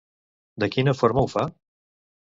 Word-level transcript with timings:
De 0.63 0.69
quina 0.77 0.95
forma 1.03 1.27
ho 1.27 1.31
fa? 1.35 1.47